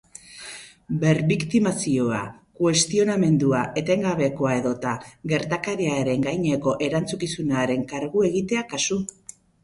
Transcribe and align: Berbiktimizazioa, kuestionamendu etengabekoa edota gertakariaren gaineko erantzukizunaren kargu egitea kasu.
Berbiktimizazioa, 1.01 2.21
kuestionamendu 2.61 3.51
etengabekoa 3.81 4.53
edota 4.61 4.93
gertakariaren 5.33 6.25
gaineko 6.29 6.73
erantzukizunaren 6.87 7.85
kargu 7.93 8.25
egitea 8.31 8.65
kasu. 8.73 8.99